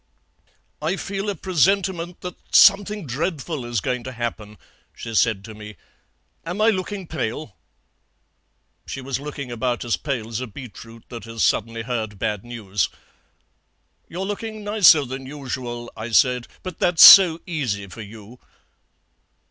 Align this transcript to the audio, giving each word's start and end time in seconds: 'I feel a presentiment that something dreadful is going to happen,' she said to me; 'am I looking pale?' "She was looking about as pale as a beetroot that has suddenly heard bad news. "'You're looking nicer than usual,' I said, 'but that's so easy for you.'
'I 0.81 0.95
feel 0.95 1.29
a 1.29 1.35
presentiment 1.35 2.21
that 2.21 2.33
something 2.49 3.05
dreadful 3.05 3.63
is 3.63 3.79
going 3.81 4.03
to 4.05 4.11
happen,' 4.13 4.57
she 4.95 5.13
said 5.13 5.45
to 5.45 5.53
me; 5.53 5.75
'am 6.43 6.59
I 6.59 6.71
looking 6.71 7.05
pale?' 7.05 7.55
"She 8.87 8.99
was 8.99 9.19
looking 9.19 9.51
about 9.51 9.85
as 9.85 9.97
pale 9.97 10.27
as 10.29 10.39
a 10.41 10.47
beetroot 10.47 11.03
that 11.09 11.25
has 11.25 11.43
suddenly 11.43 11.83
heard 11.83 12.17
bad 12.17 12.43
news. 12.43 12.89
"'You're 14.09 14.25
looking 14.25 14.63
nicer 14.63 15.05
than 15.05 15.27
usual,' 15.27 15.91
I 15.95 16.09
said, 16.09 16.47
'but 16.63 16.79
that's 16.79 17.03
so 17.03 17.39
easy 17.45 17.85
for 17.85 18.01
you.' 18.01 18.39